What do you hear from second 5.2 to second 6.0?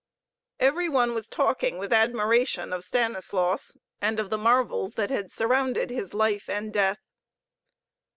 surrounded